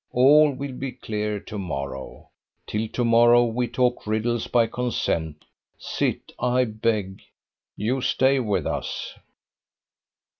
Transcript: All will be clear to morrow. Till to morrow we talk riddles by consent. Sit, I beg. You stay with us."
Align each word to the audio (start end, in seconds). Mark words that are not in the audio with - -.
All 0.13 0.51
will 0.55 0.71
be 0.73 0.93
clear 0.93 1.39
to 1.41 1.59
morrow. 1.59 2.31
Till 2.65 2.87
to 2.87 3.05
morrow 3.05 3.45
we 3.45 3.67
talk 3.67 4.07
riddles 4.07 4.47
by 4.47 4.65
consent. 4.65 5.45
Sit, 5.77 6.31
I 6.39 6.63
beg. 6.65 7.21
You 7.75 8.01
stay 8.01 8.39
with 8.39 8.65
us." 8.65 9.13